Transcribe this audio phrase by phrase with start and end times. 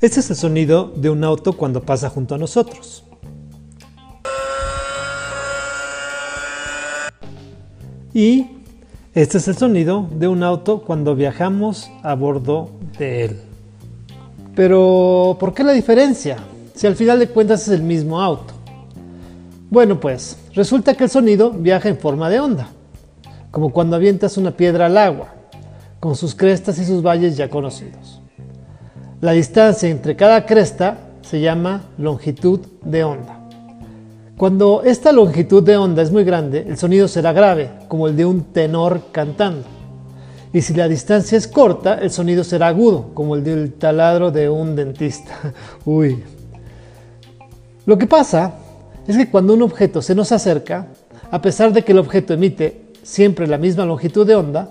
[0.00, 3.02] Este es el sonido de un auto cuando pasa junto a nosotros.
[8.14, 8.46] Y
[9.12, 13.40] este es el sonido de un auto cuando viajamos a bordo de él.
[14.54, 16.36] Pero, ¿por qué la diferencia?
[16.76, 18.54] Si al final de cuentas es el mismo auto.
[19.68, 22.68] Bueno, pues resulta que el sonido viaja en forma de onda,
[23.50, 25.34] como cuando avientas una piedra al agua,
[25.98, 28.17] con sus crestas y sus valles ya conocidos.
[29.20, 33.40] La distancia entre cada cresta se llama longitud de onda.
[34.36, 38.24] Cuando esta longitud de onda es muy grande, el sonido será grave, como el de
[38.24, 39.64] un tenor cantando.
[40.52, 44.48] Y si la distancia es corta, el sonido será agudo, como el del taladro de
[44.48, 45.52] un dentista.
[45.84, 46.22] Uy.
[47.86, 48.54] Lo que pasa
[49.08, 50.86] es que cuando un objeto se nos acerca,
[51.28, 54.70] a pesar de que el objeto emite siempre la misma longitud de onda,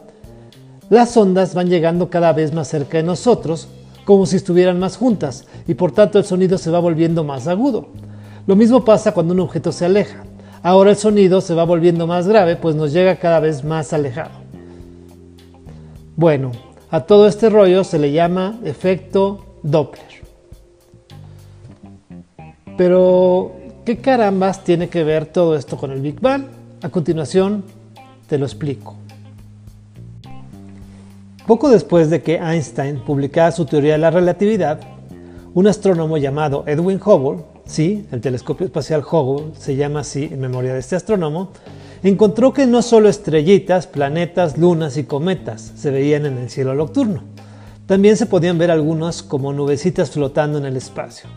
[0.90, 3.68] las ondas van llegando cada vez más cerca de nosotros,
[4.08, 7.90] como si estuvieran más juntas, y por tanto el sonido se va volviendo más agudo.
[8.46, 10.24] Lo mismo pasa cuando un objeto se aleja.
[10.64, 14.32] Ahora el sonido se va volviendo más grave, pues nos llega cada vez más alejado.
[16.16, 16.54] Bueno,
[16.90, 20.24] a todo este rollo se le llama efecto Doppler.
[22.78, 26.46] Pero, ¿qué carambas tiene que ver todo esto con el Big Bang?
[26.82, 27.66] A continuación,
[28.30, 28.96] te lo explico.
[31.48, 34.82] Poco después de que Einstein publicara su teoría de la relatividad,
[35.54, 40.74] un astrónomo llamado Edwin Hubble sí, el telescopio espacial Hubble se llama así en memoria
[40.74, 41.54] de este astrónomo,
[42.04, 47.24] encontró que no solo estrellitas, planetas, lunas y cometas se veían en el cielo nocturno,
[47.86, 51.30] también se podían ver algunas como nubecitas flotando en el espacio.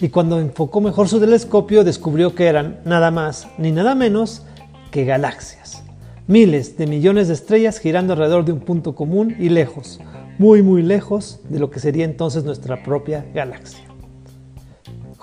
[0.00, 4.44] Y cuando enfocó mejor su telescopio descubrió que eran nada más ni nada menos
[4.90, 5.81] que galaxias.
[6.28, 9.98] Miles de millones de estrellas girando alrededor de un punto común y lejos,
[10.38, 13.84] muy muy lejos de lo que sería entonces nuestra propia galaxia.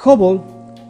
[0.04, 0.42] Hubble,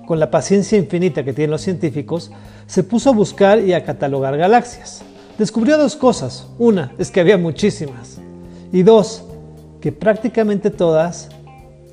[0.07, 2.31] con la paciencia infinita que tienen los científicos,
[2.65, 5.03] se puso a buscar y a catalogar galaxias.
[5.37, 6.47] Descubrió dos cosas.
[6.57, 8.19] Una es que había muchísimas.
[8.73, 9.23] Y dos,
[9.79, 11.29] que prácticamente todas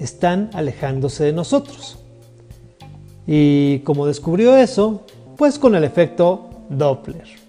[0.00, 1.98] están alejándose de nosotros.
[3.26, 5.02] Y como descubrió eso,
[5.36, 7.45] pues con el efecto Doppler.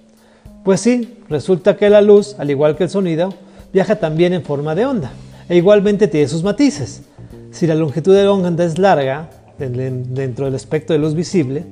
[0.68, 3.34] Pues sí, resulta que la luz, al igual que el sonido,
[3.72, 5.12] viaja también en forma de onda,
[5.48, 7.04] e igualmente tiene sus matices.
[7.52, 11.64] Si la longitud de onda es larga, dentro del espectro de luz visible,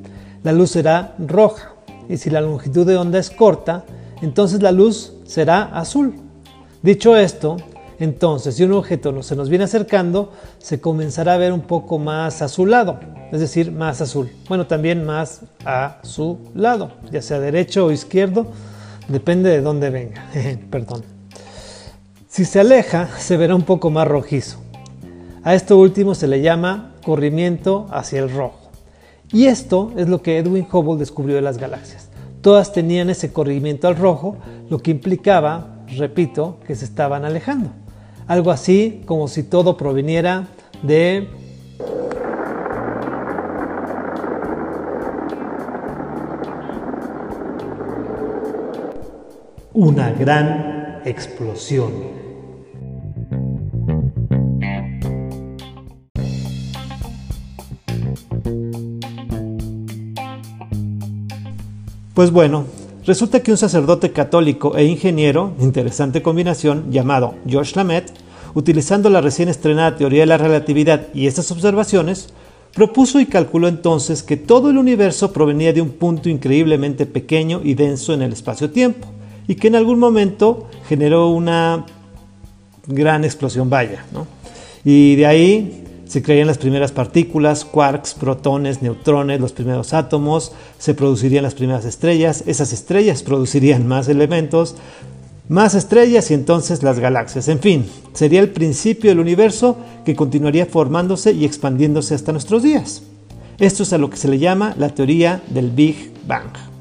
[0.43, 1.73] la luz será roja.
[2.07, 3.83] Y si la longitud de onda es corta,
[4.21, 6.15] entonces la luz será azul.
[6.81, 7.57] Dicho esto,
[7.99, 12.41] entonces si un objeto se nos viene acercando, se comenzará a ver un poco más
[12.41, 13.01] azulado,
[13.33, 14.31] es decir, más azul.
[14.47, 18.47] Bueno, también más a su lado, ya sea derecho o izquierdo,
[19.07, 20.25] depende de dónde venga.
[20.69, 21.03] Perdón.
[22.27, 24.59] Si se aleja, se verá un poco más rojizo.
[25.43, 28.71] A esto último se le llama corrimiento hacia el rojo.
[29.31, 32.09] Y esto es lo que Edwin Hubble descubrió de las galaxias.
[32.41, 34.37] Todas tenían ese corrimiento al rojo,
[34.69, 37.69] lo que implicaba, repito, que se estaban alejando.
[38.27, 40.47] Algo así como si todo proviniera
[40.83, 41.27] de
[49.75, 51.91] una gran explosión.
[62.13, 62.63] Pues bueno,
[63.05, 68.13] resulta que un sacerdote católico e ingeniero, interesante combinación, llamado George Lamet,
[68.53, 72.29] utilizando la recién estrenada teoría de la relatividad y estas observaciones,
[72.73, 77.73] propuso y calculó entonces que todo el universo provenía de un punto increíblemente pequeño y
[77.73, 79.14] denso en el espacio-tiempo,
[79.47, 81.85] y que en algún momento generó una
[82.87, 84.05] gran explosión vaya.
[84.83, 90.93] Y de ahí se crearían las primeras partículas, quarks, protones, neutrones, los primeros átomos, se
[90.93, 94.75] producirían las primeras estrellas, esas estrellas producirían más elementos,
[95.47, 97.47] más estrellas y entonces las galaxias.
[97.47, 103.03] En fin, sería el principio del universo que continuaría formándose y expandiéndose hasta nuestros días.
[103.57, 106.74] Esto es a lo que se le llama la teoría del Big Bang.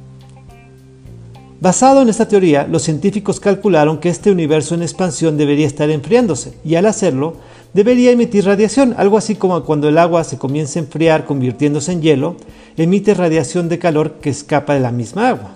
[1.61, 6.55] Basado en esta teoría, los científicos calcularon que este universo en expansión debería estar enfriándose
[6.65, 7.37] y al hacerlo,
[7.73, 12.03] debería emitir radiación, algo así como cuando el agua se comienza a enfriar convirtiéndose en
[12.03, 12.37] hielo,
[12.77, 15.55] emite radiación de calor que escapa de la misma agua.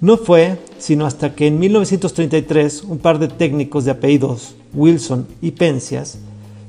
[0.00, 5.50] No fue sino hasta que en 1933 un par de técnicos de apellidos Wilson y
[5.50, 6.18] Penzias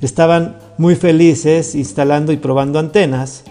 [0.01, 3.43] estaban muy felices instalando y probando antenas,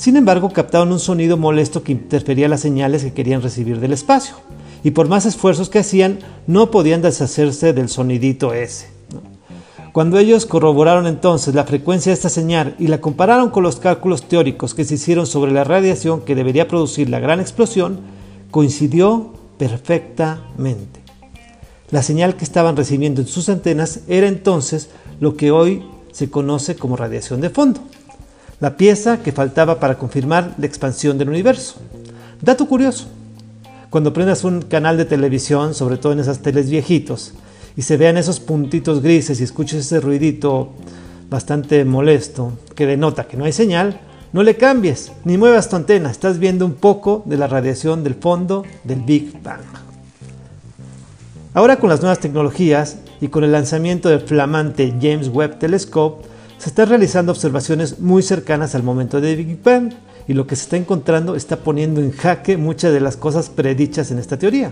[0.00, 4.34] sin embargo captaron un sonido molesto que interfería las señales que querían recibir del espacio,
[4.82, 8.88] y por más esfuerzos que hacían no podían deshacerse del sonidito ese.
[9.92, 14.22] Cuando ellos corroboraron entonces la frecuencia de esta señal y la compararon con los cálculos
[14.26, 18.00] teóricos que se hicieron sobre la radiación que debería producir la gran explosión,
[18.50, 21.00] coincidió perfectamente.
[21.90, 24.88] La señal que estaban recibiendo en sus antenas era entonces
[25.20, 27.82] lo que hoy se conoce como radiación de fondo,
[28.60, 31.76] la pieza que faltaba para confirmar la expansión del universo.
[32.42, 33.08] Dato curioso,
[33.88, 37.32] cuando prendas un canal de televisión, sobre todo en esas teles viejitos,
[37.76, 40.70] y se vean esos puntitos grises y escuches ese ruidito
[41.30, 44.00] bastante molesto que denota que no hay señal,
[44.32, 48.14] no le cambies ni muevas tu antena, estás viendo un poco de la radiación del
[48.14, 49.60] fondo del Big Bang.
[51.54, 56.28] Ahora con las nuevas tecnologías y con el lanzamiento del flamante James Webb Telescope,
[56.60, 59.94] se están realizando observaciones muy cercanas al momento del Big Bang
[60.28, 64.10] y lo que se está encontrando está poniendo en jaque muchas de las cosas predichas
[64.10, 64.70] en esta teoría.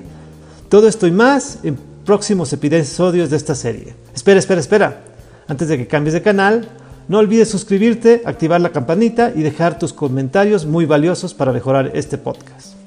[0.68, 3.94] Todo esto y más en próximos episodios de esta serie.
[4.14, 5.00] Espera, espera, espera.
[5.46, 6.68] Antes de que cambies de canal,
[7.08, 12.18] no olvides suscribirte, activar la campanita y dejar tus comentarios muy valiosos para mejorar este
[12.18, 12.77] podcast.